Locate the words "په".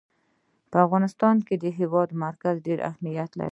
0.71-0.77